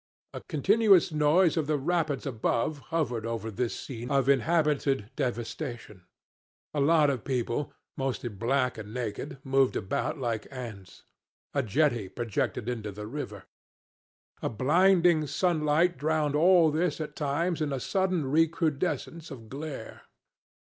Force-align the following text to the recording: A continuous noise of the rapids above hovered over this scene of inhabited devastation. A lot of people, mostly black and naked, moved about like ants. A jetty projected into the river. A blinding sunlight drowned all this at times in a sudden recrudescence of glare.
A 0.33 0.41
continuous 0.41 1.11
noise 1.11 1.55
of 1.57 1.67
the 1.67 1.77
rapids 1.77 2.25
above 2.25 2.79
hovered 2.89 3.23
over 3.23 3.51
this 3.51 3.79
scene 3.79 4.09
of 4.09 4.27
inhabited 4.29 5.11
devastation. 5.15 6.07
A 6.73 6.79
lot 6.79 7.11
of 7.11 7.23
people, 7.23 7.71
mostly 7.95 8.27
black 8.27 8.79
and 8.79 8.95
naked, 8.95 9.37
moved 9.43 9.75
about 9.75 10.17
like 10.17 10.47
ants. 10.49 11.03
A 11.53 11.61
jetty 11.61 12.09
projected 12.09 12.67
into 12.67 12.91
the 12.91 13.05
river. 13.05 13.43
A 14.41 14.49
blinding 14.49 15.27
sunlight 15.27 15.99
drowned 15.99 16.35
all 16.35 16.71
this 16.71 16.99
at 16.99 17.15
times 17.15 17.61
in 17.61 17.71
a 17.71 17.79
sudden 17.79 18.25
recrudescence 18.25 19.29
of 19.29 19.49
glare. 19.49 20.01